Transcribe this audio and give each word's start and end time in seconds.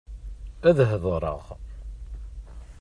Ad 0.67 0.77
hedṛeɣ. 0.89 1.43